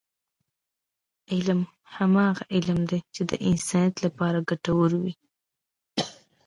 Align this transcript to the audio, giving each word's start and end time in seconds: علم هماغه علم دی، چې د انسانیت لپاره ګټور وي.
علم 1.31 1.59
هماغه 1.95 2.43
علم 2.55 2.79
دی، 2.89 2.99
چې 3.15 3.21
د 3.29 3.31
انسانیت 3.49 3.95
لپاره 4.05 4.45
ګټور 4.49 4.89
وي. 5.01 5.13